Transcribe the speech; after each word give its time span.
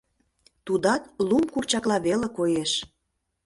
Тудат 0.65 1.03
лум 1.27 1.45
курчакла 1.53 1.97
веле 2.05 2.27
коеш. 2.37 2.71